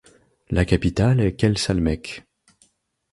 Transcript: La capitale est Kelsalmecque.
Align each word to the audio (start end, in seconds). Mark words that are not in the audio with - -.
La 0.49 0.65
capitale 0.65 1.19
est 1.21 1.33
Kelsalmecque. 1.35 2.23